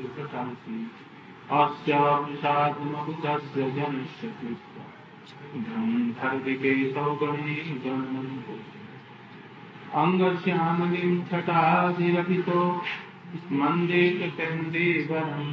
[0.00, 0.76] विकटांसि
[1.58, 4.84] अस्याभिषादमभुतस्य जनस्य कृत्वा
[6.20, 8.56] धर्मिके सौगणे गणमन्तो
[10.02, 12.60] अङ्गस्यामलिं छटाधिरभितो
[13.60, 14.02] मन्दे
[14.38, 15.52] चन्द्रेवरम्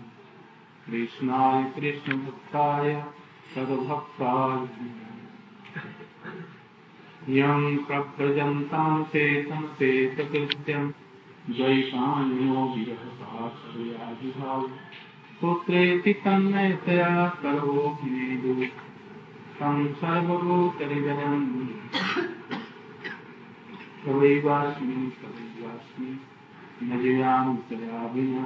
[0.85, 2.93] कृष्णाय, कृष्णभक्ताय
[3.55, 4.57] तद्भक्ताय
[7.29, 10.87] यं प्रव्रजन्तां चेतकृत्यं
[11.49, 14.61] द्वैपान्यो विरहसाश्रयादिभाव
[15.41, 17.11] पुत्रेति तन्मयतया
[19.61, 21.43] तं सर्वभूतरिजनं
[24.05, 26.11] तवैवास्मि तवैवास्मि
[26.83, 28.45] न जीवामि तया विना।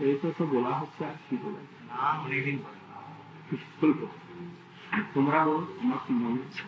[0.00, 1.80] এই তো তো বলা হচ্ছে আর কি বলা যায়?
[3.48, 4.06] কি বলবো
[5.14, 6.62] তোমরা বলো তোমার কি মনে হচ্ছে?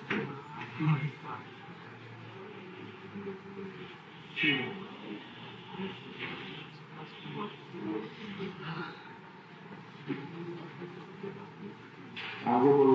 [12.47, 12.95] आगे बोलो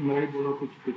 [0.00, 0.96] मैं बोलो कुछ कुछ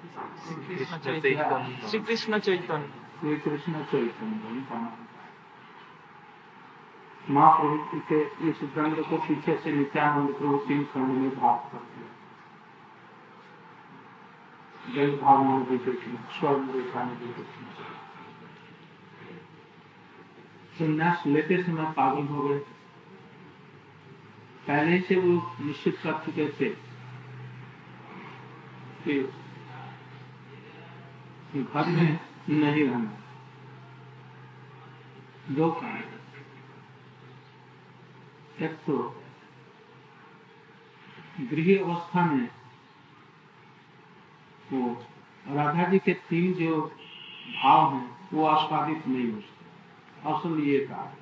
[0.00, 2.88] श्री कृष्ण चैतन्य
[3.20, 4.64] श्री कृष्ण चैतन्य
[8.08, 11.58] के इस दंड को पीछे से नित्यानंद प्रभु तीन में भाग
[15.20, 17.64] भावना भी देखी स्वर्ण रेखाने भी देखी
[20.78, 22.58] संन्यास लेते समय पागल हो गए।
[24.66, 26.68] पहले से वो निश्चित कर चुके थे
[29.04, 29.32] कि
[31.56, 33.12] घर में नहीं रहना।
[35.50, 36.18] दो कारण।
[38.64, 39.22] एक तो
[41.40, 42.48] गृह अवस्था में
[44.72, 45.06] वो
[45.48, 46.80] राधा जी के तीन जो
[47.62, 51.16] भाव हैं, वो आस्वादित नहीं हो सकते। असल ये था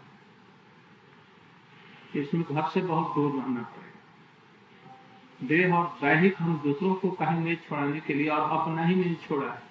[2.16, 7.56] इसमें घर से बहुत दूर रहना पड़ेगा। देह और दैहिक हम दूसरों को कहीं नहीं
[7.56, 9.67] छोड़ाने के लिए और अपना ही नहीं छोड़ा है।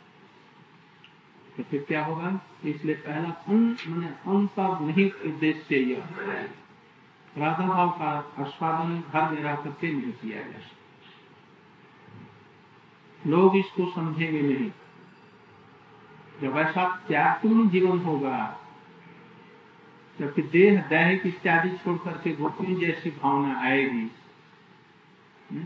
[1.57, 2.39] तो फिर क्या होगा?
[2.65, 6.03] इसलिए पहला मैंने अंतर्निहित उद्देश्य यह
[7.37, 8.09] राधा भाव का
[8.39, 10.59] आस्वादन घर में रह करके नहीं किया जा
[13.21, 14.71] लोग इसको समझेंगे नहीं।
[16.41, 18.37] जब ऐसा त्यागपूर्ण जीवन होगा
[20.19, 24.11] जबकि देह दैहिक इत्यादि छोड़ करके गोपी जैसी भावना आएगी
[25.51, 25.65] हम्म?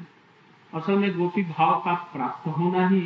[0.74, 3.02] असल में गोपी भाव का प्राप्त होना ही,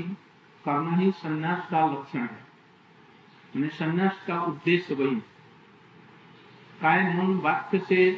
[0.65, 2.45] करना ही संन्यास का लक्षण है।
[3.55, 5.15] यानी संन्यास का उद्देश्य वही।
[6.81, 8.11] काय मन वाक्य से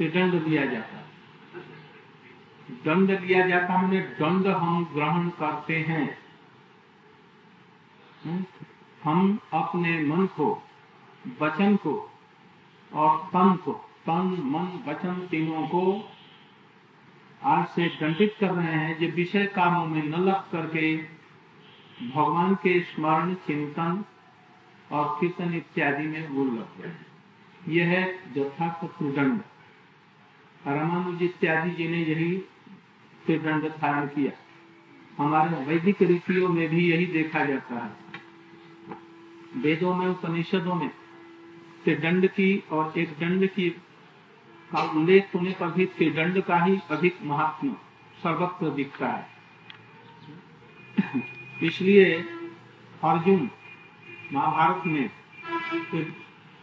[0.00, 0.98] दंड दिया जाता।
[2.70, 6.18] दंड दिया जाता हमने दंड हम ग्रहण करते हैं।
[8.24, 8.44] हम्म?
[9.04, 10.62] हम अपने मन को,
[11.42, 12.10] वचन को
[12.94, 13.72] और तन को,
[14.06, 16.12] तन, मन, वचन तीनों को
[17.44, 21.17] आज से दंडित कर रहे हैं। जो विषय कामों में न लग करके
[22.02, 24.04] भगवान के स्मरण, चिंतन
[24.92, 28.02] और कीर्तन इत्यादि में वो लग गए यह है
[28.36, 29.40] यथार्थ दंड
[30.66, 32.36] रामानुज इत्यादि जी ने यही
[33.28, 34.32] दंड धारण किया,
[35.18, 37.90] हमारे वैदिक रीतियों में भी यही देखा जाता है।
[39.56, 40.88] वेदों में, उपनिषदों में
[41.84, 43.68] त्रिदंड की और एक दंड की
[44.70, 47.74] का उल्लेख होने पर भी त्रिदंड का ही अधिक महात्मा
[48.22, 49.26] सर्वत्र दिखता है।
[51.62, 52.14] इसलिए
[53.04, 53.50] अर्जुन
[54.32, 55.10] महाभारत में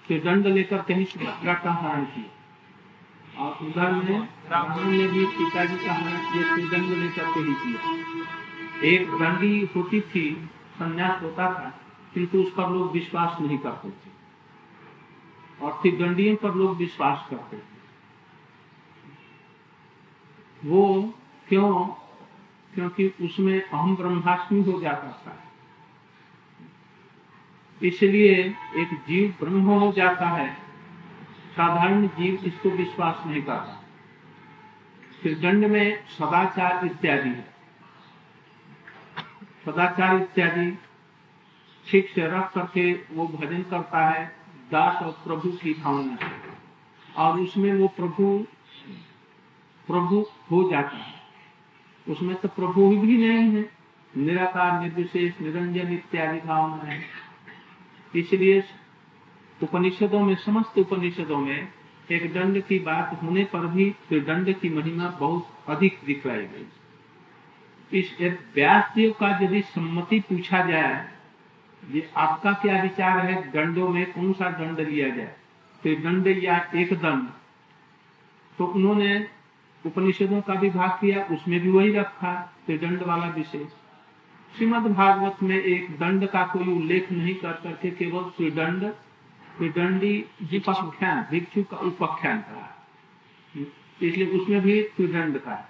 [0.08, 2.32] त्रिदंड लेकर कहीं सुभद्रा का हरण किया।
[3.44, 7.82] और उधर में रावण ने भी पिताजी का हरण किया त्रिदंड लेकर के ही किया।
[8.84, 11.82] एक दंडी होती थी, संन्यास होता था,
[12.14, 14.16] किंतु उस पर लोग विश्वास नहीं करते थे।
[15.62, 17.76] और त्रिदंडियों पर लोग विश्वास करते थे।
[20.66, 21.14] वो
[21.50, 21.88] क्यों
[22.76, 25.42] क्योंकि उसमें अहम ब्रह्माष्टमी हो जाता था
[27.82, 28.34] इसलिए
[28.76, 30.54] एक जीव ब्रह्म हो जाता है।
[31.56, 33.84] साधारण जीव इसको विश्वास नहीं करता।
[35.22, 37.46] फिर दंड में सदाचार इत्यादि है।
[39.66, 40.72] सदाचार इत्यादि
[41.88, 44.26] ठीक से रख करके वो भजन करता है,
[44.72, 46.18] दास और प्रभु की भावना
[47.18, 48.46] और उसमें वो प्रभु
[49.88, 51.15] प्रभु हो जाता है।
[52.10, 53.70] उसमें तो प्रभु भी नहीं है।
[54.18, 57.02] निराकार, निर्विशेष, निरंजन इत्यादि भावना है।
[58.16, 58.64] इसलिए
[59.64, 61.68] उपनिषदों में, समस्त उपनिषदों में
[62.12, 66.68] एक दंड की बात होने पर भी फिर दंड की महिमा बहुत अधिक दिखलाई गई।
[67.94, 68.18] इस
[68.56, 71.08] व्यास देव का यदि सम्मति पूछा जाए,
[71.92, 75.36] ये आपका क्या विचार है, दंडों में कौन सा दंड लिया जाए?
[75.82, 77.30] त्रिदंड या एक दंड।
[78.58, 79.28] तो उन्होंने
[79.86, 82.34] उपनिषदों का भी भाग किया, उसमें भी वही रखा,
[82.66, 83.70] त्रिदंड वाला विशेष।
[84.54, 88.84] श्रीमद भागवत में एक दंड का कोई उल्लेख नहीं कर करके केवल त्रिदंड,
[89.58, 90.14] त्रिदंडी
[90.56, 92.72] उपाख्यान भिक्षु का उपाख्यान कहा
[94.02, 95.70] इसलिए उसमें भी त्रिदंड का है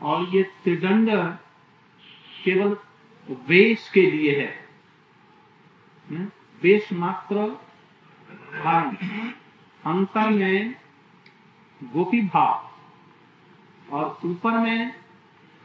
[0.00, 1.10] और ये त्रिदंड
[2.44, 2.76] केवल
[3.48, 4.52] वेश के लिए है।
[6.62, 7.36] वेश मात्र
[9.84, 10.74] अंतर में
[11.80, 12.71] गोपी भाव।
[13.92, 14.94] और ऊपर में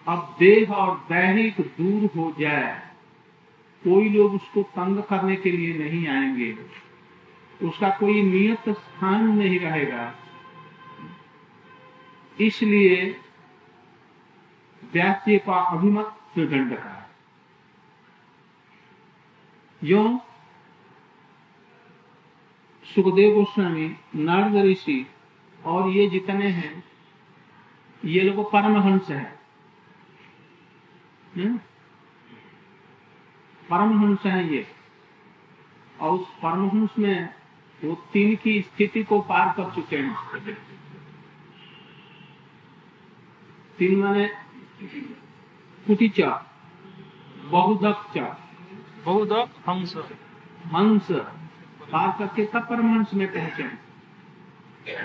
[0.08, 2.88] अब देह और दैहिक दूर हो जाए।
[3.84, 6.58] कोई लोग उसको तंग करने के लिए नहीं आएँगे।
[7.68, 10.16] उसका कोई नियत स्थान नहीं रहेगा।
[12.40, 13.18] इसलिए
[14.94, 17.10] व्यास्य का अभिमत त्रिदंड का।
[19.84, 20.20] यो
[22.96, 25.08] सुखदेव गोस्वामी, नारद ऋषि
[25.66, 26.87] और ये जितने हैं
[28.08, 29.40] ये लोग परमहंस है।
[33.70, 34.68] परमहंस है ये।
[36.00, 37.34] और उस परमहंस में
[37.84, 40.16] वो तीन की स्थिति को पार कर चुके हैं।
[43.78, 44.28] तीन माने
[45.88, 46.22] कुटिच
[47.42, 48.08] बहुदक
[49.06, 49.96] बहुदक हंस
[50.66, 51.08] हंस।
[51.92, 53.70] पार करके तब परमहंस में पहुँचे।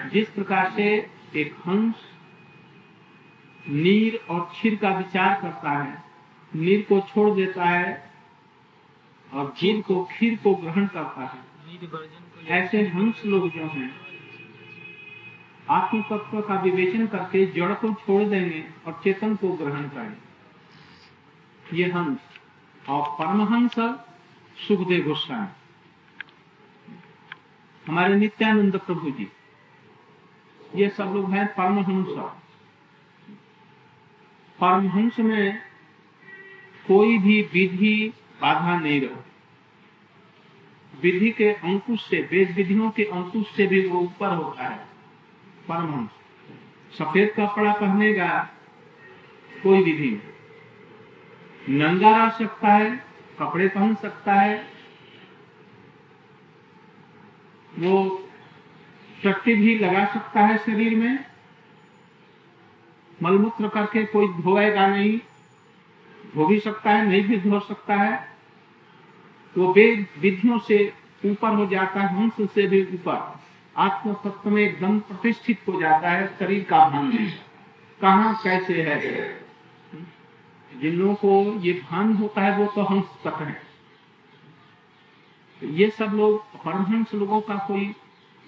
[0.08, 2.11] जिस प्रकार से एक हंस
[3.66, 6.02] नीर और क्षीर का विचार करता है।
[6.52, 8.12] नीर को छोड़ देता है
[9.26, 11.40] और क्षीर को खीर को ग्रहण करता है।
[12.58, 13.90] ऐसे हंस लोग जो हैं
[15.70, 21.90] आत्म तत्व का विवेचन करके जड़ को छोड़ देंगे और चेतन को ग्रहण करेंगे। ये
[21.90, 22.18] हंस
[22.88, 23.74] और परमहंस
[24.58, 25.48] सुखदेव गोस्वामी।
[27.84, 29.28] हमारे नित्यानंद प्रभु जी
[30.76, 32.08] ये सब लोग हैं परमहंस।
[34.62, 35.58] परमहंस में
[36.86, 39.24] कोई भी विधि बाधा नहीं रहो।
[41.02, 44.78] विधि के अंकुश से, वेद विधियों के अंकुश से भी वो ऊपर होता है,
[45.68, 46.10] परमहंस।
[46.98, 48.28] सफ़ेद कपड़ा पहनेगा,
[49.62, 50.22] कोई विधि
[51.68, 53.04] नंगा रह सकता है,
[53.38, 54.66] कपड़े पहन सकता है,
[57.78, 58.28] वो
[59.24, 61.31] टट्टी भी लगा सकता है शरीर में
[63.22, 65.18] मलमूत्र करके कोई धोएगा नहीं
[66.34, 68.28] धो भी सकता है, नहीं भी धो सकता है,
[69.58, 70.92] वो वेद विधियों से
[71.26, 73.40] ऊपर हो जाता है, हंस से भी ऊपर।
[73.76, 77.12] आत्म तत्व में एकदम प्रतिष्ठित हो जाता है, शरीर का भान।
[78.00, 79.00] कहा, कैसे है?
[80.80, 83.62] जिन लोगों को ये भान होता है, वो तो हंस तक है।
[85.64, 87.94] ये सब लोग, परमहंस लोगों का कोई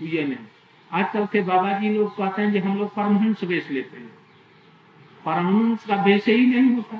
[0.00, 0.46] ये नहीं।
[0.92, 4.23] आजकल के बाबा जी लोग कहते हैं कि हम लोग परमहंस बेच लेते हैं।
[5.26, 6.98] परमहंस का बेच ही नहीं होता।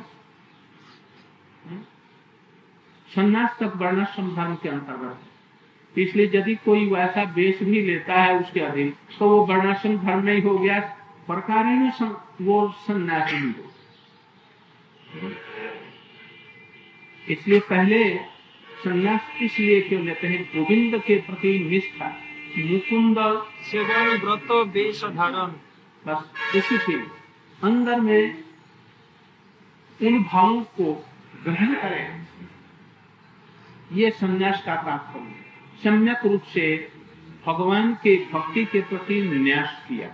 [3.09, 5.33] संन्यास तक वर्णाश्रम धर्म के अंतर्गत है।
[5.95, 10.43] इसलिए यदि कोई वैसा वेश भी लेता है उसके अधीन तो वो वर्णाश्रम धर्म नहीं
[10.43, 10.81] हो गया।
[11.27, 12.07] प्रकार ही
[12.41, 13.71] वो संन्यास नहीं हो।
[17.27, 17.99] इसलिए पहले
[18.85, 20.43] संन्यास इसलिए क्यों लेते हैं?
[20.47, 22.09] गोविंद के प्रति निष्ठा।
[22.59, 23.19] मुकुंद
[23.63, 25.53] सेवन व्रत वेश धारण।
[26.05, 26.97] बस इसी के
[27.63, 28.45] अंदर में
[30.03, 31.07] इन भावों को
[31.45, 32.27] ग्रहण करें।
[33.93, 35.35] ये संन्यास का तात्पर्य
[35.83, 36.93] सम्यक रूप से
[37.47, 40.09] भगवान के भक्ति के प्रति न्यास किया।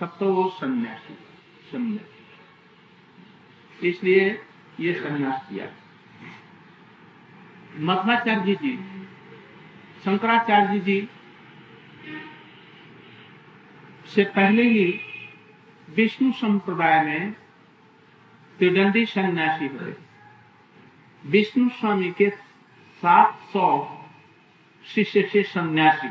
[0.00, 1.14] तब तो वो सन्यासी,
[1.70, 2.08] सम्यक।
[3.84, 4.40] इसलिए
[4.80, 5.66] ये संन्यास किया।
[7.76, 8.76] मध्वाचार्य जी,
[10.04, 11.08] शंकराचार्य जी
[14.06, 15.00] से पहले ही
[15.96, 17.32] विष्णु संप्रदाय में
[18.58, 19.94] त्रिदंडी सन्यासी हुए
[21.26, 22.30] विष्णु स्वामी के
[23.02, 23.66] सात सौ
[24.86, 26.08] शिष्य से सन्यासी।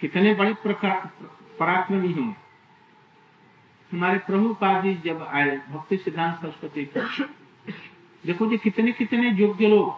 [0.00, 2.36] कितने बड़े पराक्रमी हैं
[3.92, 6.84] हमारे प्रभुपाद जी जब आए, भक्ति सिद्धांत सरस्वती
[8.26, 9.92] देखो जी, कितने कितने योग्य लोग।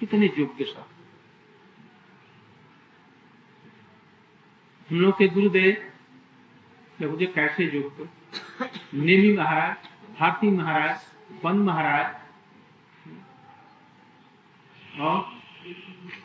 [0.00, 0.86] कितने योग्य सब।
[4.90, 5.95] हम लोग के गुरुदेव
[7.00, 8.08] देखो जी कैसे योग्य
[8.94, 9.88] नेमी महाराज
[10.18, 11.00] भारती महाराज
[11.44, 12.06] वन महाराज
[15.00, 15.18] और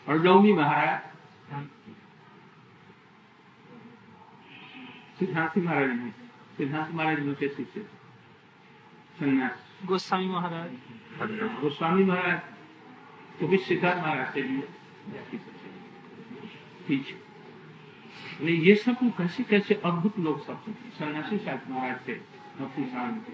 [0.07, 0.99] अरडौमी महाराज।
[5.19, 6.11] सिद्धांति महाराज ने
[6.57, 7.81] सिद्धांत महाराज उनके शिष्य।
[9.19, 10.69] सन्यास। गोस्वामी महाराज।
[11.61, 12.39] गोस्वामी महाराज
[13.39, 14.61] तो भी सिद्धार्थ महाराज से भी।
[16.87, 17.15] पीछे।
[18.41, 20.63] नहीं ये सब कैसे कैसे अद्भुत लोग सब
[20.99, 22.13] सन्यासी साहब महाराज से
[22.59, 23.25] भक्ति साहब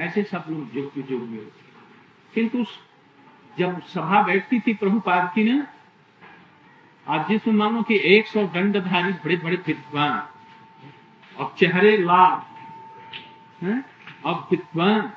[0.00, 1.46] ऐसे सब लोग जोग्य जोग्य
[2.32, 2.64] किंतु
[3.56, 5.66] जब सभा बैठती थी प्रभुपाद की ना
[7.06, 10.22] आज जिसमें मानो कि एक सौ दंडधारी बड़े बड़े विद्वान
[11.36, 12.36] और चेहरे लाभ
[14.26, 15.12] अब विद्वान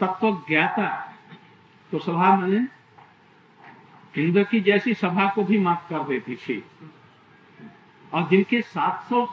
[0.00, 0.88] तत्व ज्ञाता
[1.92, 2.66] तो सभा में
[4.18, 6.64] इंद्र की जैसी सभा को भी माफ़ कर देती थी
[8.14, 9.26] और जिनके 700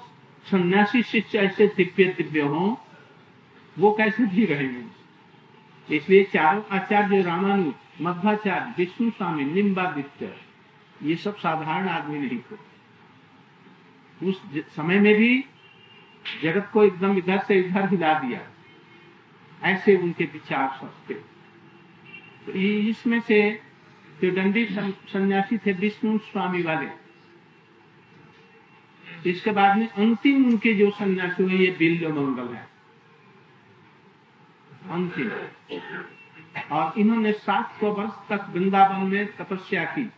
[0.45, 2.75] सन्यासी शिष्य ऐसे दिव्य दिव्य हों,
[3.79, 4.99] वो कैसे भी रहेंगे
[5.95, 10.37] इसलिए चारों आचार्य रामानु, मध्वाचार्य, विष्णु स्वामी, निम्बादित्य,
[11.03, 12.69] ये सब साधारण आदमी नहीं थे।
[14.29, 14.41] उस
[14.75, 15.45] समय में भी
[16.43, 18.41] जगत को एकदम इधर से इधर हिला दिया।
[19.63, 21.13] ऐसे उनके विचार सब थे।
[22.45, 23.68] तो इसमें से
[24.21, 24.65] जो दंडी
[25.13, 27.09] सन्यासी थे विष्णु स्वामी वाले।
[29.29, 32.67] इसके बाद में अंतिम उनके जो सन्यासी हुए, ये बिल्य मंगल है।
[34.89, 35.31] अंतिम।
[36.71, 40.11] और इन्होंने सात सौ वर्ष तक वृंदावन में तपस्या की।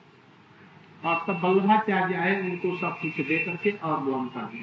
[1.05, 4.60] और तब बल्लभाचार्य आए, उनको सब कुछ दे करके और वो अंतर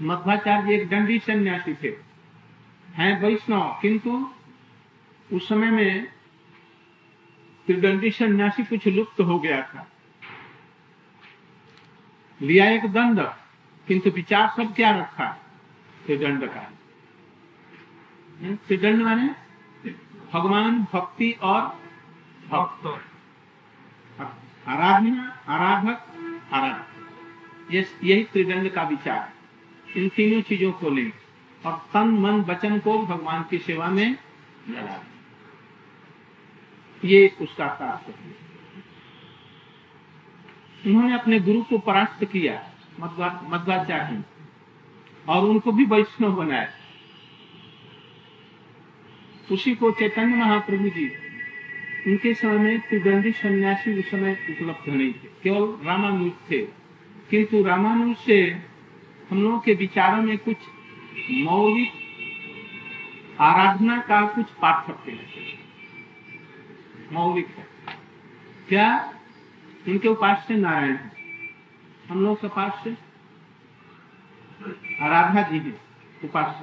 [0.00, 1.88] मध्वाचार्य एक दंडी सन्यासी थे।
[2.94, 4.30] हैं वैष्णव, किंतु
[5.32, 6.12] उस समय में
[7.70, 9.86] त्रिदंडी सन्यासी कुछ लुप्त हो गया था।
[12.42, 13.20] लिया एक दंड,
[13.88, 15.26] किंतु विचार सब क्या रखा?
[16.06, 16.72] त्रिदंड का।
[18.66, 19.28] त्रिदंड माने
[20.32, 21.60] भगवान, भक्ति और
[22.50, 22.86] भक्त।
[24.68, 25.98] आराधना, आराधक
[26.52, 29.32] आराधक। यही त्रिदंड का विचार।
[29.96, 31.12] इन तीनों चीज़ों को ले।
[31.66, 34.16] और तन, मन, वचन को भगवान की सेवा में
[34.68, 35.04] लगा
[37.04, 38.34] ये उसका तात्पर्य
[40.86, 44.24] उन्होंने अपने गुरु को परास्त किया मध्वाचार्य
[45.28, 46.68] और उनको भी वैष्णव बनाया।
[49.52, 51.08] उसी को चैतन्य महाप्रभु जी,
[52.06, 56.58] उनके समय में त्रिदंडी सन्यासी उस समय उपलब्ध नहीं थे, केवल रामानुज थे।
[57.30, 58.40] किंतु रामानुज से
[59.30, 60.56] हम लोगों के विचारों में कुछ
[61.30, 61.92] मौलिक
[63.40, 65.59] आराधना का कुछ पार्थक्य है।
[67.12, 67.64] मौलिक है।
[68.68, 68.88] क्या
[69.88, 71.10] इनके उपास से नारायण है?
[72.08, 72.90] हम लोग के पास से
[75.02, 75.72] राधा जी है
[76.24, 76.62] उपास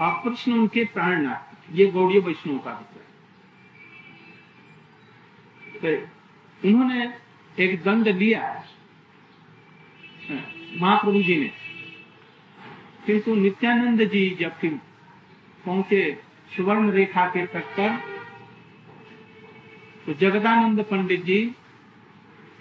[0.00, 3.06] और कृष्ण उनके प्राणनाथ ये गौड़ीय वैष्णव का विषय
[5.80, 7.00] तो उन्होंने
[7.56, 8.42] एक दंड लिया
[10.80, 11.50] महाप्रभु जी ने।
[13.06, 14.72] किंतु नित्यानंद जी जब फिर
[15.64, 16.02] पहुँचे
[16.56, 18.17] सुवर्ण रेखा के तट पर
[20.08, 21.40] तो जगदानंद पंडित जी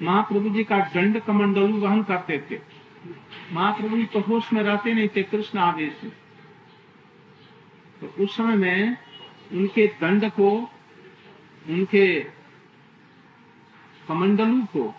[0.01, 2.59] महाप्रभु जी का दंड कमंडलू वहन करते थे।
[3.53, 6.09] महाप्रभु जी तो होश में रहते नहीं थे, कृष्ण आदेश से।
[8.01, 8.97] तो उस समय में
[9.53, 10.49] उनके दंड को,
[11.69, 12.19] उनके
[14.07, 14.93] कमंडलू को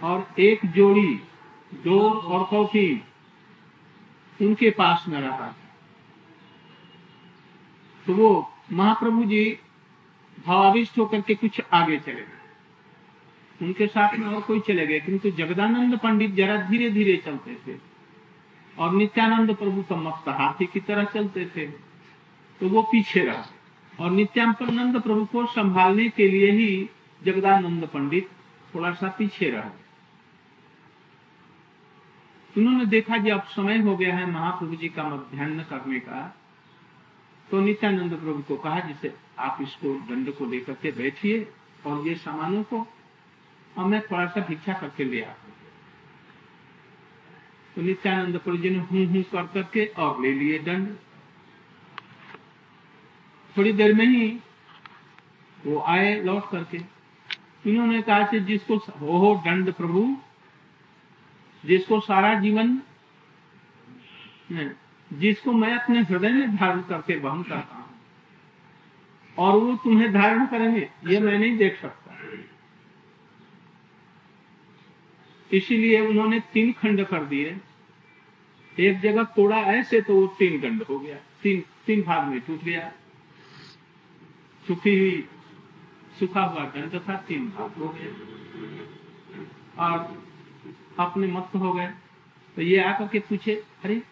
[0.00, 1.14] और एक जोड़ी,
[1.84, 3.02] दो और कॉफ़ी
[4.40, 5.54] उनके पास में था
[8.06, 8.30] तो वो
[8.72, 9.44] महाप्रभु जी
[10.46, 12.38] भावाविष्ट होकर के कुछ आगे चले गए।
[13.60, 17.76] उनके साथ में और कोई चले गए, किंतु जगदानंद पंडित जरा धीरे धीरे चलते थे
[18.74, 21.66] और नित्यानंद प्रभु तो मस्त हाथी की तरह चलते थे।
[22.60, 23.44] तो वो पीछे रहा
[23.98, 26.88] और नित्यानंद प्रभु को संभालने के लिए ही
[27.22, 28.28] जगदानंद पंडित
[28.74, 29.70] थोड़ा सा पीछे रहा।
[32.54, 36.20] उन्होंने देखा कि अब समय हो गया है, महाप्रभु जी का मध्यान्ह करने का।
[37.48, 39.08] तो नित्यानंद प्रभु को कहा, जिसे
[39.40, 41.46] आप इसको दंड को लेकर के बैठिए
[41.86, 42.86] और ये सामानों को
[43.76, 45.48] और मैं थोड़ा सा भिक्षा करके ले आता
[47.76, 50.96] तो नित्यानंद प्रभु जी ने हूँ हूँ कर करके और ले लिए दंड।
[53.56, 54.26] थोड़ी देर में ही
[55.58, 56.78] वो आए लौट करके।
[57.66, 60.02] इन्होंने कहा कि जिसको हो हो दंड प्रभु,
[61.64, 62.80] जिसको सारा जीवन,
[65.10, 67.79] जिसको मैं अपने हृदय में धारण करके वहन करता
[69.40, 72.16] और वो तुम्हें धारण करेंगे, ये मैं नहीं देख सकता।
[75.52, 77.58] इसीलिए उन्होंने तीन खंड कर दिए।
[78.80, 82.60] एक जगह तोड़ा ऐसे तो वो तीन खंड हो गया, तीन तीन भाग में टूट
[82.60, 82.92] गया।
[84.66, 85.28] सूखी हुई,
[86.20, 88.12] सूखा हुआ दंड था, तीन भाग हो गया।
[89.88, 90.24] और
[90.98, 91.90] अपने मत हो गए।
[92.56, 94.02] तो ये आकर के पूछे, अरे,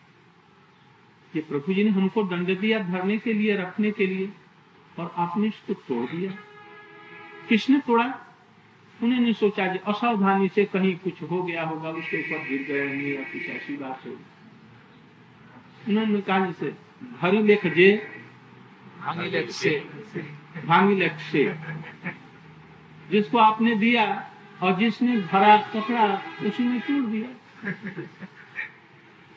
[1.36, 4.32] ये प्रभु जी ने हमको दंड दिया धरने के लिए, रखने के लिए
[4.98, 6.30] और आपने इसको तोड़ दिया।
[7.48, 8.04] किसने तोड़ा?
[9.02, 13.14] उन्होंने सोचा जी असावधानी से कहीं कुछ हो गया होगा उसके ऊपर गिर गए होंगे
[13.14, 14.11] या कुछ ऐसी बात हो
[15.88, 16.70] उन्होंने कहा जैसे
[17.22, 17.90] भरी लेख जे।
[19.00, 19.70] भांगी लेख से।
[20.66, 21.44] भांगी लेख से।
[23.11, 24.04] जिसको आपने दिया
[24.62, 26.04] और जिसने भरा कपड़ा
[26.42, 27.72] उसी ने तोड़ दिया।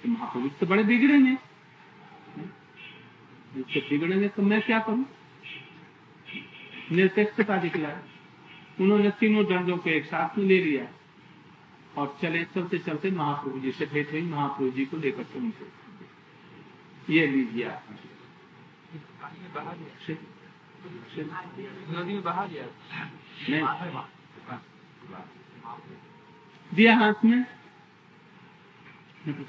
[0.02, 1.36] तो महाप्रभु तो बड़े बिगड़ेंगे
[3.56, 5.06] जब बिगड़ेंगे तो मैं क्या करूँ?
[6.92, 7.90] निरपेक्षता दिखला
[8.82, 10.88] उन्होंने तीनों दंडों को एक साथ में ले लिया
[12.02, 15.68] और चले चलते चलते महाप्रभु जी से भेंट हुई। महाप्रभु जी को लेकर के उनको
[17.14, 17.84] ये लीजिए आप।
[21.90, 22.46] नदी में बहा
[23.50, 24.04] नहीं।
[26.74, 27.46] दिया हाथ में।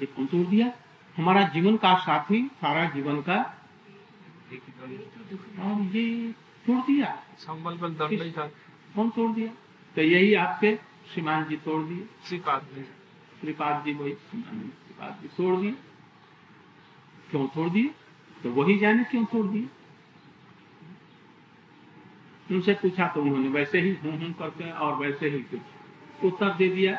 [0.05, 0.71] कौन तोड़ दिया।
[1.17, 3.59] हमारा जीवन का साथी सारा जीवन का।
[5.59, 6.35] और ये
[6.67, 8.47] तोड़ दिया। संबल बल दर्द नहीं था।
[8.95, 9.51] कौन तोड़ दिया?
[9.95, 10.75] तो यही आपके
[11.13, 12.83] श्रीमान जी तोड़ दिए। श्रीपाद जी।
[13.41, 15.71] श्रीपाद जी वही श्रीपाद जी तोड़ दिए।
[17.31, 17.91] क्यों तोड़ दिए?
[18.43, 19.69] तो वही जाने क्यों तोड़ दिए?
[22.51, 26.53] उनसे पूछा तो उन्होंने वैसे ही हूँ हूँ करते हैं और वैसे ही कुछ। उत्तर
[26.53, 26.93] दे दिया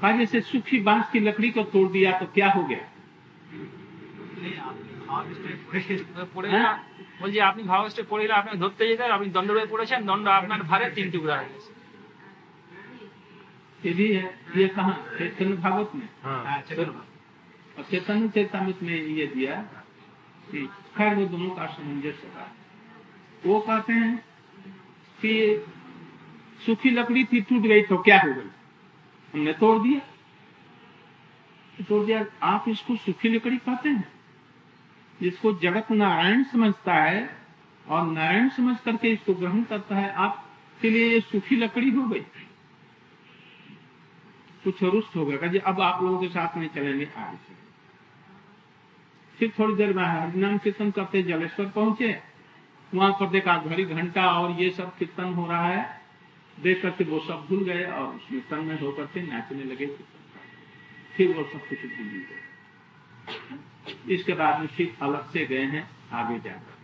[0.00, 2.78] कहा जैसे सूखी बाँस की लकड़ी को तोड़ दिया तो क्या हो गया?
[7.21, 10.25] বলছি আপনি ভাব স্টেপ পড়ে গেলে আপনি ধরতে যেতে আর আপনি দণ্ড রয়ে পড়েছেন দণ্ড
[10.39, 11.71] আপনার ভারে তিন টুকরা হয়ে গেছে
[13.79, 16.07] ये भी है ये कहा चैतन्य भागवत में
[17.75, 19.55] और चैतन्य चैतामित में ये दिया
[20.47, 22.45] कि खैर वो दोनों का सामंजस्य था
[23.43, 24.15] वो कहते हैं
[25.19, 25.33] कि
[26.61, 28.49] सूखी लकड़ी थी टूट गई तो क्या हो गई
[29.33, 29.99] हमने तोड़ दिया
[31.83, 34.07] तोड़ दिया आप इसको सूखी लकड़ी कहते हैं
[35.22, 37.28] जिसको जगत नारायण समझता है
[37.86, 42.24] और नारायण समझ करके इसको ग्रहण करता है, आपके लिए ये सूखी लकड़ी हो गई।
[44.64, 47.56] कुछ रुष्ट हो गया। जी अब आप लोगों के साथ में चलेंगे आगे से
[49.38, 52.10] फिर थोड़ी देर में हरिनाम कीर्तन करते जलेश्वर पहुँचे।
[52.92, 56.00] वहाँ पर देखा घड़ी घंटा और ये सब कीर्तन हो रहा है।
[56.56, 59.86] देख करके वो सब भूल गए और उसमें तन्मय होकर के नाचने लगे।
[61.16, 62.40] फिर वो सब कुछ भूल गए।
[64.08, 66.76] इसके बाद में फिर अलग से गए हैं, आगे जाकर।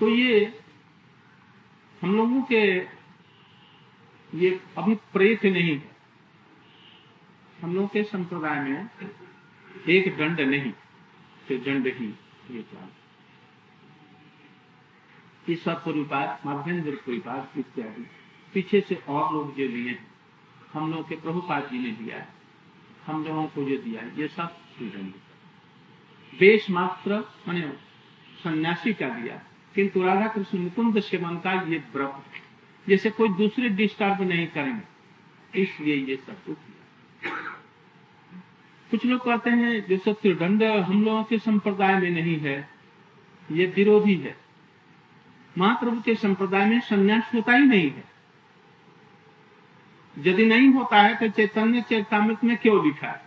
[0.00, 0.60] तो ये
[2.02, 2.62] हम लोगों के
[4.32, 5.80] ये अभी प्रेत नहीं
[7.62, 8.88] हम लोग के संप्रदाय में
[9.88, 10.72] एक दंड नहीं
[11.48, 12.06] तो दंड ही
[12.50, 12.64] ये
[15.50, 18.06] ईश्वर परिवार मध्येंद्र परिवार इत्यादि।
[18.54, 19.98] पीछे से और लोग जो लिए
[20.72, 22.28] हम लोग के प्रभुपाद जी ने दिया है।
[23.06, 25.12] हम लोगों को जो दिया है, ये सब दंड
[26.40, 27.72] वेश मात्र, मैंने
[28.44, 29.42] सन्यासी का दिया।
[29.74, 32.22] किंतु राधा कृष्ण मुकुंद सेवन का ये व्रत
[32.88, 34.92] जैसे कोई दूसरे डिस्टर्ब नहीं करेंगे।
[35.62, 36.56] इसलिए ये सब कुछ
[38.90, 42.68] कुछ लोग कहते हैं जैसे त्रिदंड हम लोगों के संप्रदाय में नहीं है,
[43.52, 44.36] ये विरोधी है।
[45.58, 48.04] महाप्रभु के संप्रदाय में संन्यास होता ही नहीं है।
[50.18, 53.22] यदि नहीं होता है तो चैतन्य चैतामृत में क्यों लिखा है?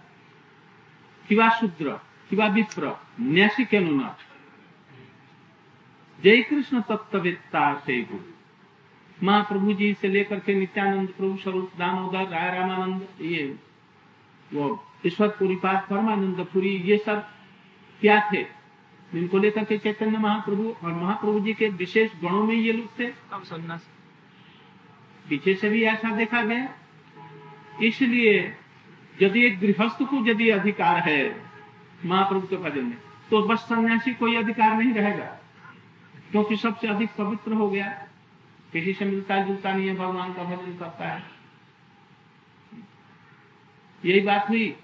[1.28, 2.00] किवा शूद्र।
[2.36, 4.24] किवा विप्र न्यासी के अनुनाथ
[6.24, 12.60] जय कृष्ण तत्ववेत्ता से गुरु महाप्रभु जी से लेकर के नित्यानंद प्रभु स्वरूप दामोदर राय
[12.60, 13.56] रामानंद ये
[14.54, 17.30] वो ईश्वर पुरी पाठ परमानंद पुरी ये सब
[18.02, 18.44] क्या थे?
[19.14, 23.12] जिनको लेकर के चैतन्य महाप्रभु और महाप्रभु जी के विशेष गुणों में ये लोग थे।
[25.30, 26.70] पीछे से भी ऐसा देखा गया।
[27.84, 28.58] इसलिए
[29.22, 31.45] यदि एक गृहस्थ को यदि अधिकार है
[32.06, 32.98] महाप्रभु के भजन में।
[33.30, 35.40] तो बस सन्यासी कोई अधिकार नहीं रहेगा।
[36.32, 38.08] क्योंकि सबसे अधिक पवित्र हो गया।
[38.74, 41.24] किसी से मिलता जुलता नहीं है, भगवान का भजन करता है।
[44.06, 44.78] यही बात हुई।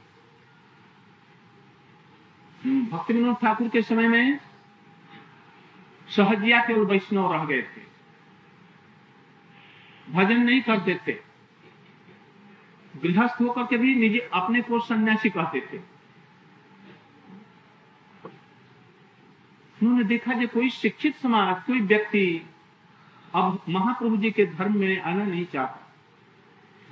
[2.66, 4.40] भक्ति विनोद ठाकुर के समय में
[6.10, 7.92] सहजिया केवल वैष्णव रह गए थे।
[10.12, 11.14] भजन नहीं करते थे।
[12.96, 15.91] गृहस्थ होकर के भी निजे अपने को सन्यासी कहते थे।
[19.82, 22.50] उन्होंने देखा जो कोई शिक्षित समाज, कोई व्यक्ति
[23.36, 25.94] अब महाप्रभु जी के धर्म में आना नहीं चाहता।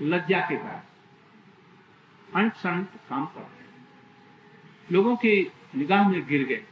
[0.02, 0.80] लज्जा के कारण।
[3.10, 3.66] काम करते
[4.94, 6.64] लोगों की निगाह में गिर गए।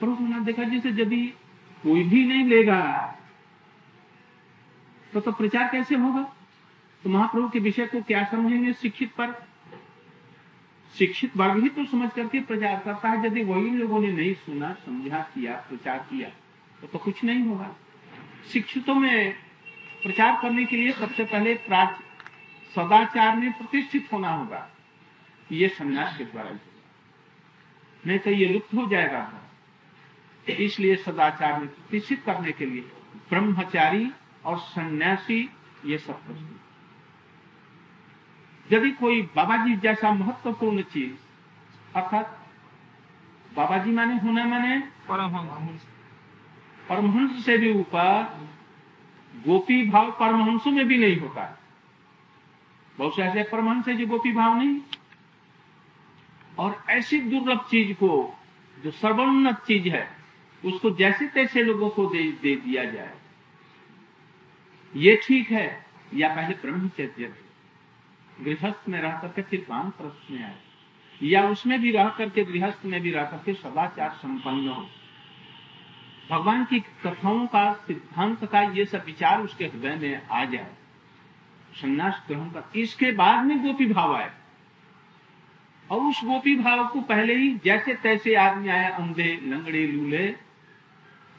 [0.00, 1.26] पर उन्होंने देखा जैसे यदि
[1.82, 3.12] कोई भी नहीं लेगा
[5.12, 6.22] तो तो प्रचार कैसे होगा?
[7.04, 9.45] तो महाप्रभु के विषय को क्या समझेंगे शिक्षित पर?
[10.98, 14.72] शिक्षित वर्ग ही तो समझ करके प्रचार करता है। यदि वही लोगों ने नहीं सुना
[14.84, 16.28] समझा किया प्रचार किया
[16.80, 17.74] तो, तो कुछ नहीं होगा।
[18.52, 19.32] शिक्षितों में
[20.02, 21.54] प्रचार करने के लिए सबसे पहले
[22.74, 24.68] सदाचार में प्रतिष्ठित होना होगा।
[25.50, 26.58] ये संन्यास के द्वारा
[28.04, 29.42] नहीं तो ये लुप्त हो जाएगा।
[30.46, 32.84] इसलिए सदाचार में प्रतिष्ठित करने के लिए
[33.30, 34.10] ब्रह्मचारी
[34.44, 35.40] और सन्यासी
[35.86, 36.58] ये सब प्रश्न
[38.72, 42.38] यदि कोई बाबा जी जैसा महत्वपूर्ण चीज़ अर्थात
[43.56, 45.86] बाबा जी माने होना माने परमहंस।
[46.88, 48.48] परमहंस से भी ऊपर
[49.34, 51.58] गोपी भाव परमहंसों में भी नहीं होता।
[52.98, 54.80] बहुत से ऐसे परमहंस है जो गोपी भाव नहीं।
[56.58, 58.10] और ऐसी दुर्लभ चीज़ को
[58.76, 60.08] जो सर्वोन्नत चीज़ है
[60.62, 63.14] उसको जैसे तैसे लोगों को दे, दे दिया जाए।
[64.94, 67.32] ये ठीक है या पहले ब्रह्मचर्य
[68.44, 70.56] गृहस्थ में रह करके फिर वान प्रश्न में आए।
[71.22, 74.90] या उसमें भी रह करके गृहस्थ में भी रह करके सदाचार संपन्न हो।
[76.30, 80.74] भगवान की कथाओं का, सिद्धांत का ये सब विचार उसके हृदय में आ जाए।
[81.74, 84.30] संन्यास ग्रहण कर, इसके बाद में गोपी भाव आए।
[85.90, 90.36] और उस गोपी भाव को पहले ही जैसे तैसे आदमी आए, अंधे, लंगड़े, लूले,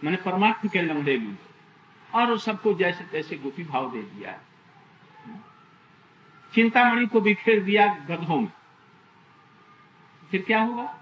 [0.03, 1.47] मैंने परमात्म के लंगड़े लूले।
[2.13, 4.31] और सबको जैसे तैसे गोपी भाव दे दिया
[6.57, 8.51] चिंतामणि को बिखेर दिया गधों में।
[10.31, 10.97] फिर क्या होगा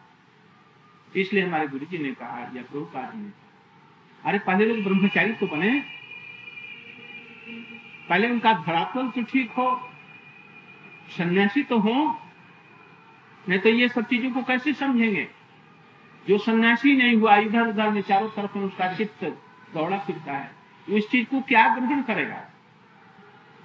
[1.15, 5.33] इसलिए हमारे गुरु जी ने कहा, या प्रभुपाद जी ने कहा, अरे, पहले लोग ब्रह्मचारी
[5.33, 5.85] तो बने।
[8.09, 9.89] पहले उनका धरातल तो ठीक हो,
[11.17, 12.21] सन्यासी तो हो।
[13.49, 15.27] नहीं तो ये सब चीज़ों को कैसे समझेंगे?
[16.27, 19.23] जो सन्यासी नहीं हुआ इधर उधर में चारों तरफ़ में उसका चित्त
[19.73, 20.51] दौड़ा फिरता है
[20.89, 22.49] उस चीज़ को क्या ग्रहण करेगा?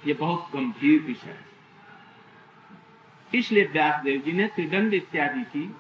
[0.07, 1.50] ये बहुत गंभीर विषय है।
[3.35, 5.77] इसलिए व्यासदेव जी ने त्रिदंड इत्यादि की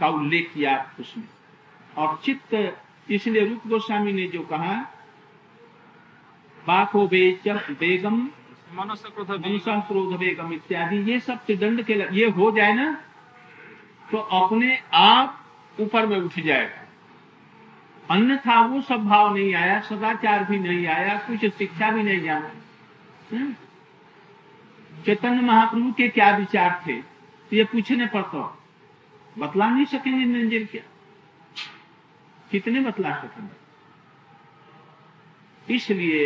[0.00, 1.24] का उल्लेख किया उसमें।
[1.96, 2.78] और चित्त
[3.10, 4.92] इसलिए रूप गोस्वामी ने जो कहा
[6.96, 8.28] बेच बेगम
[8.72, 13.00] मनुष्य क्रोध बेगम इत्यादि ये सब त्रिदंड के लग- ये हो जाए ना
[14.10, 15.44] तो अपने आप
[15.80, 16.86] ऊपर में उठ जाएगा।
[18.10, 22.50] अन्यथा वो सब भाव नहीं आया सदाचार भी नहीं आया कुछ शिक्षा भी नहीं जाना।
[23.32, 23.54] हम्म?
[25.04, 27.00] चैतन्य महाप्रभु के क्या विचार थे?
[27.50, 28.42] तो ये पूछने पर तो
[29.36, 30.82] बतला नहीं सकेंगे निरंजन क्या?
[32.50, 33.54] कितने बतला सकेंगे?
[35.66, 36.24] इसलिए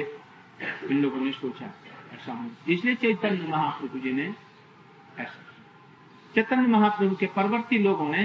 [0.91, 1.67] इन लोगों ने सोचा,
[2.15, 4.27] ऐसा हो इसलिए चैतन्य महाप्रभु जी ने
[5.19, 5.39] ऐसा
[6.35, 8.25] चैतन्य महाप्रभु के परवर्ती लोगों ने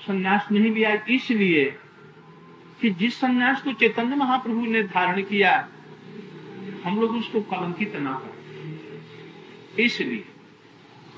[0.00, 1.64] संन्यास नहीं लिया। इसलिए
[2.80, 5.52] कि जिस संन्यास को चैतन्य महाप्रभु ने धारण किया,
[6.84, 8.27] हम लोग उसको कलंकित न करें।
[9.78, 10.24] इसलिए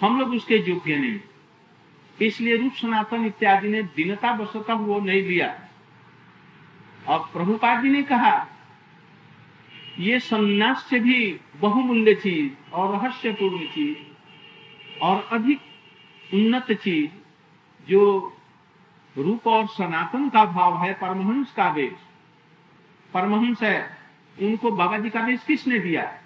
[0.00, 1.20] हम लोग उसके योग्य नहीं।
[2.18, 5.48] इसलिए रूप सनातन इत्यादि ने दीनता वसता वो नहीं लिया।
[7.08, 8.46] और प्रभुपाद जी ने कहा,
[9.98, 15.60] ये संन्यास से भी बहुमूल्य चीज़ और रहस्यपूर्ण चीज़ और अधिक
[16.34, 17.10] उन्नत चीज़
[17.88, 18.36] जो
[19.16, 21.92] रूप और सनातन का भाव है परमहंस का वेश
[23.14, 23.96] परमहंस है,
[24.42, 26.19] उनको बाबा जी का वेश किसने दिया?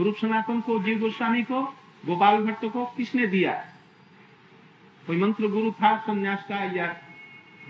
[0.00, 1.62] रूप सनातन को, जीव गोस्वामी को,
[2.06, 3.52] गोपाल भट्ट को किसने दिया?
[5.06, 6.96] कोई मंत्र गुरु था, संन्यास का, या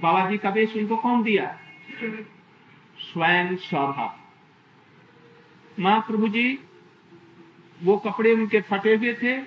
[0.00, 1.58] बाबा जी का वेश उनको कौन दिया?
[2.98, 4.14] स्वयं स्वभाव।
[5.82, 6.58] महाप्रभु जी
[7.82, 9.38] वो कपड़े उनके फटे हुए थे।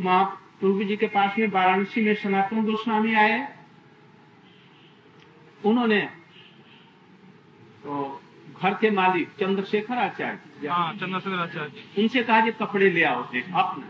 [0.00, 3.56] महाप्रभु जी के पास में वाराणसी में सनातन गोस्वामी आए।
[5.64, 6.00] उन्होंने
[7.82, 8.22] तो
[8.62, 13.86] घर के मालिक चंद्रशेखर आचार्य हाँ चंद्रशेखर आचार्य उनसे कहा कि कपड़े ले आओ अपना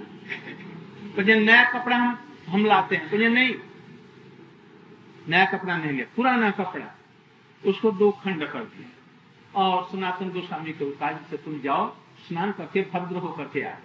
[1.16, 3.55] तो जब नया कपड़ा हम हम लाते हैं तो ये नहीं।
[5.29, 6.87] नया कपड़ा नहीं लिया पुराना कपड़ा।
[7.62, 11.88] उसको दो खंड कर दिया और सनातन गोस्वामी को कहा से तुम जाओ
[12.26, 13.79] स्नान करके भद्र होकर के आए।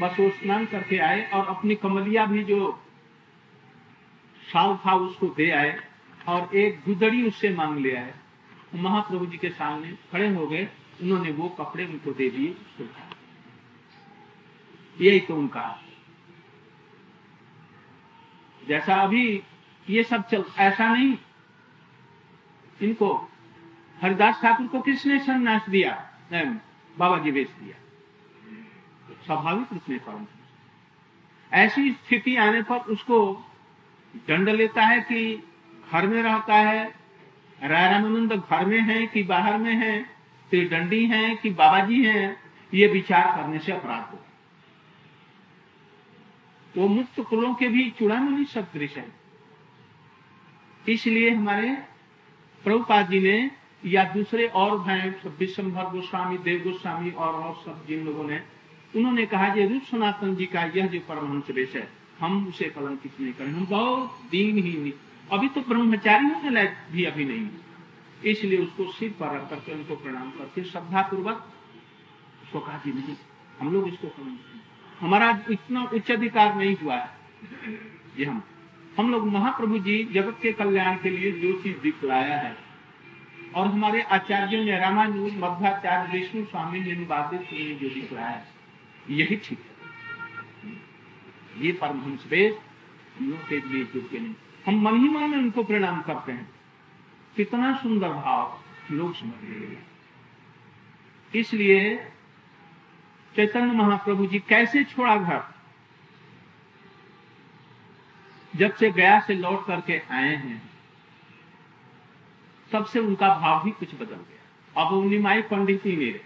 [0.00, 2.58] बस वो स्नान करके आए और अपनी कमलिया भी जो
[4.42, 5.76] शाल था उसको दे आए
[6.28, 8.14] और एक गुदड़ी उससे मांग ले आए।
[8.76, 10.68] महाप्रभु जी के सामने खड़े हो गए।
[11.02, 12.54] उन्होंने वो कपड़े उनको दे दिए
[15.00, 15.64] यही तो उनका
[18.62, 19.42] जैसा अभी
[19.88, 21.16] ये सब चल, ऐसा नहीं।
[22.80, 23.08] इनको
[24.02, 25.92] हरिदास ठाकुर को किसने संन्यास दिया?
[26.96, 27.76] बाबा जी बेच दिया।
[29.26, 30.26] स्वाभाविक रूप में कर्म
[31.52, 33.18] ऐसी स्थिति आने पर उसको
[34.28, 35.36] दंड लेता है कि
[35.92, 37.05] घर में रहता है
[37.68, 40.06] रामानंद घर में है कि बाहर में है,
[40.50, 42.36] फिर डंडी है कि बाबा जी है,
[42.74, 44.18] ये विचार करने से अपराध हो
[46.74, 49.06] वो मुक्त कुलों के भी चूड़ामणि सदृश है।
[50.88, 51.70] इसलिए हमारे
[52.64, 53.50] प्रभुपाद जी ने
[53.84, 58.40] या दूसरे और भाई विश्वभर गोस्वामी, देव गोस्वामी और और सब जिन लोगों ने,
[58.96, 61.88] उन्होंने कहा रूप सनातन जी का यह जो परमहंस वेश है,
[62.20, 64.92] हम उसे कलंकित नहीं करें। हम बहुत दीन ही नहीं
[65.32, 67.64] अभी तो ब्रह्मचारी होने लायक भी अभी नहीं है।
[68.24, 71.46] इसलिए उसको सिर पर रख करके उनको प्रणाम करके श्रद्धा पूर्वक
[72.42, 73.16] उसको कहा, जी नहीं,
[73.60, 77.10] हम लोग इसको कलंकित हमारा इतना उच्च अधिकार नहीं हुआ है।
[78.18, 78.42] ये हम
[78.98, 82.56] हम लोग महाप्रभु जी जगत के कल्याण के लिए जो चीज़ दिखलाया है
[83.54, 87.40] और हमारे आचार्यों ने रामानुज, मध्वाचार्य, विष्णु स्वामी ने निवादित
[87.80, 88.44] जो दिखलाया है,
[89.10, 89.74] यही ठीक है।
[91.56, 92.58] ये परमहंस वेद
[93.22, 94.34] लोग के लिए योग्य नहीं।
[94.66, 96.50] हम मन ही मन में उनको प्रणाम करते हैं।
[97.36, 99.76] कितना सुंदर भाव। लोग समझ
[101.34, 101.96] इसलिए
[103.36, 105.42] चैतन्य महाप्रभु जी कैसे छोड़ा घर?
[108.56, 110.70] जब से गया से लौट करके आए हैं,
[112.72, 116.20] तब से उनका भाव भी कुछ बदल गया। अब निमाई पंडित ही रहे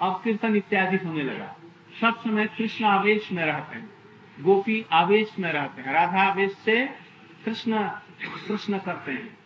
[0.00, 1.56] अब कीर्तन इत्यादि होने लगा।
[2.00, 3.90] सब समय कृष्ण आवेश में रहते हैं,
[4.40, 7.01] गोपी आवेश में रहते हैं, राधा आवेश से
[7.44, 7.88] कृष्ण
[8.46, 9.36] कृष्ण करते हैं।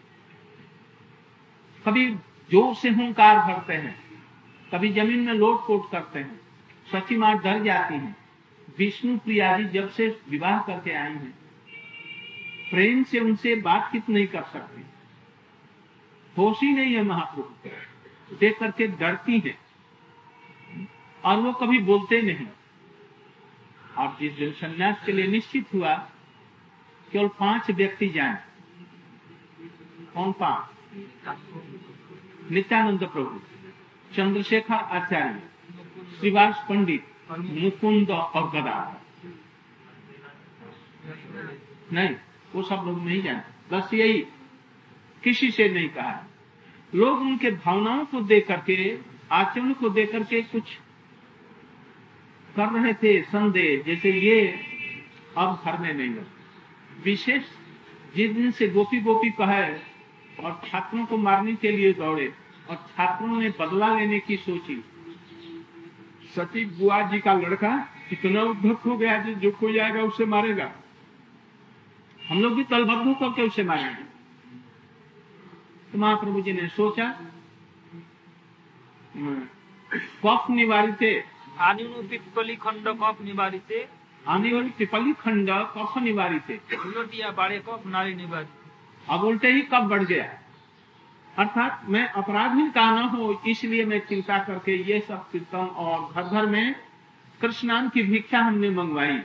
[1.84, 2.08] कभी
[2.50, 3.96] ज़ोर से हुंकार भरते हैं,
[4.72, 6.40] कभी ज़मीन में लोट पोट करते हैं
[6.88, 8.16] सची माँ डर जाती हैं।
[8.78, 11.34] विष्णु प्रिया जी जब से विवाह करके आई हैं,
[12.70, 14.82] प्रेम से उनसे बातचीत नहीं कर सकते।
[16.36, 19.56] होश ही नहीं है महाप्रभु, देख करके डरती है,
[21.22, 22.46] और वो कभी बोलते नहीं।
[23.96, 25.94] और जिस दिन संन्यास के लिए निश्चित हुआ
[27.16, 28.42] केवल पाँच व्यक्ति जाए।
[30.14, 30.64] कौन पाँच
[32.52, 33.40] नित्यानंद प्रभु,
[34.14, 35.40] चंद्रशेखर आचार्य,
[36.18, 37.06] श्रीवास पंडित,
[37.38, 38.76] मुकुंद और गदा
[41.92, 42.14] नहीं,
[42.54, 44.18] वो सब लोग नहीं जाए। बस यही,
[45.24, 46.26] किसी से नहीं कहा।
[46.94, 48.76] लोग उनके भावनाओं को देख करके,
[49.32, 50.78] आचरण को देख करके कुछ
[52.56, 54.40] कर रहे थे संदेह, जैसे ये
[55.38, 56.35] अब में नहीं हो
[57.04, 57.44] विशेष
[58.16, 59.62] जिस दिन से गोपी गोपी कहे
[60.44, 62.32] और छात्रों को मारने के लिए दौड़े
[62.70, 64.82] और छात्रों ने बदला लेने की सोची।
[66.36, 67.76] सती बुआ जी का लड़का
[68.10, 70.70] कितना उद्भक्त हो गया जो कोई आएगा उसे मारेगा।
[72.20, 74.02] हम लोग भी तलभद्दू करके उसे मारेंगे?
[75.92, 77.04] तो महाप्रभु जी ने सोचा
[79.14, 79.40] हम्म,
[80.24, 81.02] कफ निवारित
[81.58, 83.70] आनुनुपित्तली खंड कफ निवारित
[84.28, 85.98] आने वाली त्रिपली खंड कौश
[87.86, 88.46] नारी निवार।
[89.10, 90.24] अब उल्टे ही कब बढ़ गया
[91.38, 96.22] अर्थात मैं अपराधी का न हो इसलिए मैं चिंता करके ये सब कीर्तन और घर
[96.22, 96.74] घर में
[97.40, 99.18] कृष्णाम की भिक्षा हमने मंगवाई।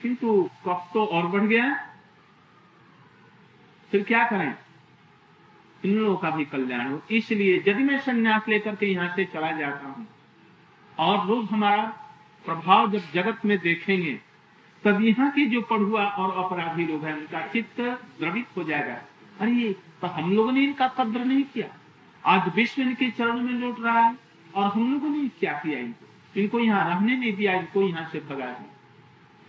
[0.00, 1.74] किंतु कफ तो और बढ़ गया।
[3.90, 4.54] फिर क्या करें?
[5.84, 9.50] इन लोगों का भी कल्याण हो। इसलिए यदि मैं संन्यास लेकर के यहाँ से चला
[9.52, 10.06] जाता हूँ
[10.98, 11.84] और रोज हमारा
[12.46, 14.20] प्रभाव जब जगत में देखेंगे,
[14.84, 17.80] तब यहाँ के जो पढ़ुआ और अपराधी लोग हैं, उनका चित्त
[18.20, 18.94] द्रवित हो जाएगा।
[19.40, 21.66] अरे तो हम लोगों ने इनका कद्र नहीं किया।
[22.24, 24.16] आज विश्व इनके चरण में लौट रहा है,
[24.54, 26.06] और हम लोगों ने क्या किया इनको?
[26.40, 28.72] इनको यहाँ रहने नहीं दिया, इनको यहाँ से भगा दिया।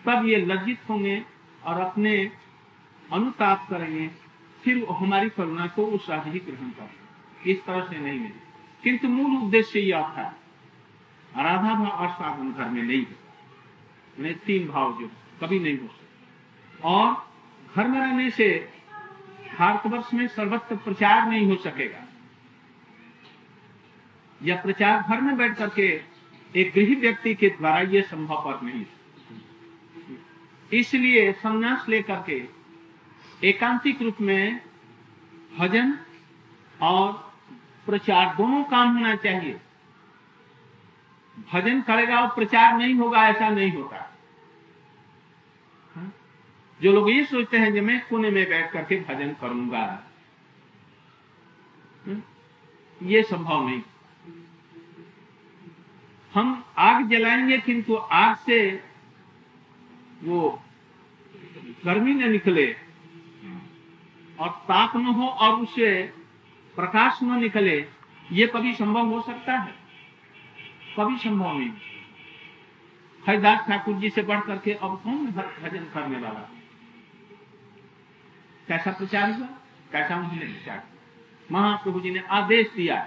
[0.05, 1.23] तब ये लज्जित होंगे
[1.65, 2.31] और अपने
[3.13, 4.07] अनुताप करेंगे,
[4.63, 8.45] फिर हमारी करुणा को उस ग्रहण कर इस तरह से नहीं मिले।
[8.83, 10.33] किंतु मूल उद्देश्य यह था
[11.37, 13.15] राधा भाव और साधन घर में नहीं है
[14.19, 15.09] नहीं तीन भाव जो
[15.41, 17.13] कभी नहीं हो सकते। और
[17.75, 18.47] घर में रहने से
[19.57, 22.03] भारतवर्ष में सर्वत्र प्रचार नहीं हो सकेगा।
[24.41, 25.87] यह प्रचार घर में बैठ करके
[26.55, 28.85] एक गृह व्यक्ति के द्वारा यह संभव पर नहीं।
[30.71, 32.41] इसलिए संन्यास लेकर के
[33.49, 34.61] एकांतिक रूप में
[35.57, 35.97] भजन
[36.81, 37.11] और
[37.85, 39.59] प्रचार दोनों काम होना चाहिए।
[41.37, 43.97] भजन करेगा और प्रचार नहीं होगा, ऐसा नहीं होता
[45.95, 46.13] हाँ?
[46.79, 49.85] जो लोग ये सोचते हैं कि मैं कोने में बैठ करके भजन करूँगा
[52.07, 52.23] हाँ?
[53.01, 53.81] ये संभव नहीं
[56.33, 58.59] हम आग जलाएँगे, किंतु आग से
[60.23, 60.59] वो
[61.85, 62.65] गर्मी न निकले
[64.39, 65.89] और ताप न हो और उससे
[66.75, 67.77] प्रकाश न निकले,
[68.31, 69.86] ये कभी संभव हो सकता है
[70.97, 71.71] कभी संभव नहीं
[73.23, 76.39] हरिदास ठाकुर जी से बढ़ करके अब कौन भजन करने वाला?
[78.67, 79.47] कैसा प्रचार हुआ?
[79.91, 80.83] कैसा उन्होंने प्रचार
[81.49, 82.97] महाप्रभु जी ने आदेश दिया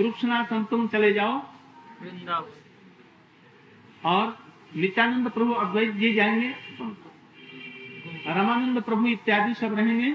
[0.00, 1.42] रुक्षनाथन तुम चले जाओ।
[4.04, 4.36] और
[4.76, 6.48] नित्यानंद प्रभु अद्वैत जी जाएँगे।
[8.26, 10.12] रामानंद प्रभु इत्यादि सब रहेंगे।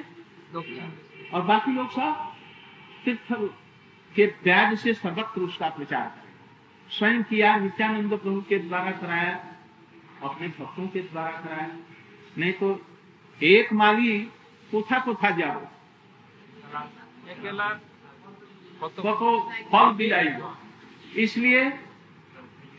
[1.29, 2.33] और बाकी लोग सब
[3.05, 3.33] तीर्थ
[4.15, 6.29] के प्याज से सर्वत्र उसका प्रचार करें
[6.91, 9.34] स्वयं किया, नित्यानंद प्रभु के द्वारा कराया,
[10.23, 11.67] अपने भक्तों के द्वारा कराया।
[12.38, 12.69] नहीं तो
[13.39, 14.19] एक माली
[14.71, 15.60] कोथा कोथा जाओ।
[18.82, 18.89] फल
[19.71, 20.30] फल आई
[21.23, 21.63] इसलिए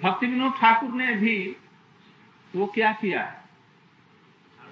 [0.02, 1.36] भक्ति विनोद ठाकुर ने भी
[2.54, 3.22] वो क्या किया?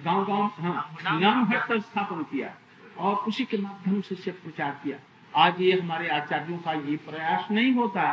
[0.03, 2.53] गाँव गाँव हाँ नाम भक्त स्थापन किया
[2.97, 4.97] और उसी के माध्यम से प्रचार किया।
[5.33, 8.05] आज ये हमारे आचार्यों का ये प्रयास नहीं होता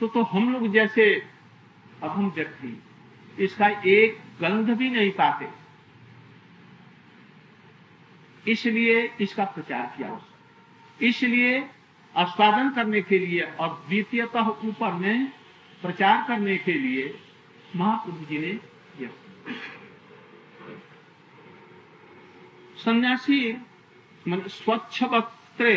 [0.00, 1.04] तो तो हम लोग जैसे
[2.02, 5.48] अहम व्यक्ति इसका एक गंध भी नहीं पाते।
[8.50, 10.20] इसलिए इसका प्रचार किया
[11.00, 11.58] इसलिए
[12.14, 15.26] आस्वादन करने के लिए और द्वितीयतः ऊपर में
[15.82, 17.14] प्रचार करने के लिए
[17.76, 18.52] महाप्रभु जी ने
[19.02, 19.10] यह
[22.84, 23.40] सन्यासी
[24.26, 25.74] स्वच्छ वक्त्रे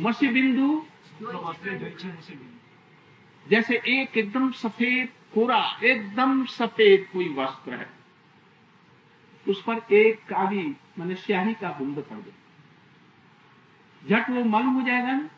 [0.00, 0.68] मसी बिंदु
[3.46, 7.88] जैसे एक एकदम सफ़ेद कोरा, एकदम सफ़ेद कोई वस्त्र है,
[9.46, 10.64] उस पर एक काली
[10.98, 12.34] मैंने स्याही का बूंद पड़ गया।
[14.02, 15.28] झट वो मालूम हो जाएगा ना?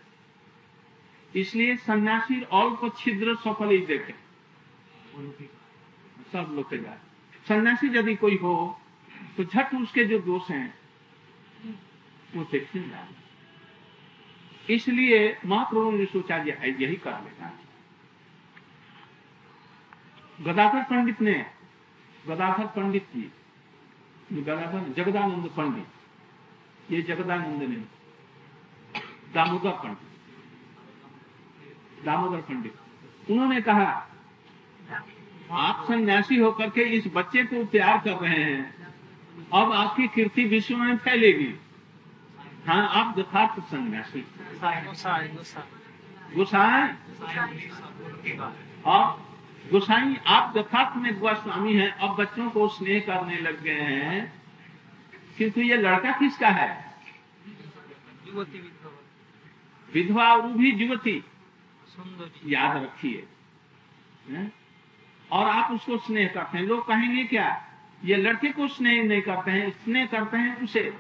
[1.34, 4.14] इसलिए सन्यासी और को छिद्र सफल ही देखे।
[6.32, 6.74] सब लोग
[7.48, 8.80] सन्यासी यदि कोई हो
[9.36, 10.74] तो झट उसके जो दोष हैं,
[12.36, 13.06] वो देखते जाए
[14.68, 17.52] इसलिए महाप्रभु ने सोचा ये यही कर लेना
[20.38, 21.34] गदाधर पंडित ने,
[22.28, 23.30] गदाधर पंडित जी,
[24.32, 25.86] गदाधर जगदानंद पंडित,
[26.90, 27.76] ये जगदानंद ने
[29.34, 30.06] दामोदर पंडित
[32.04, 32.74] दामोदर पंडित,
[33.30, 33.86] उन्होंने कहा,
[35.52, 38.62] आप सन्यासी होकर के इस बच्चे को प्यार कर रहे हैं,
[39.54, 41.54] अब आपकी कीर्ति विश्व में फैलेगी।
[42.66, 44.26] हाँ, आप the thought-person message.
[46.34, 46.88] गुसाई
[48.84, 49.28] और
[49.72, 54.32] गुसाई आप यथार्थ में स्वामी है अब बच्चों को स्नेह करने लग गए हैं
[55.38, 56.94] किंतु ये लड़का किसका है?
[59.94, 61.24] विधवा। और भी युवती।
[62.46, 63.26] याद रखिए
[65.32, 67.64] और आप उसको स्नेह करते हैं। लोग कहेंगे क्या?
[68.04, 70.98] ये लड़के को स्नेह नहीं करते हैं स्नेह करते हैं उसे।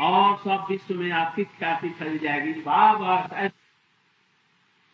[0.00, 3.48] और सब विश्व में आपकी ख्याति फैल जाएगी। वाह वाह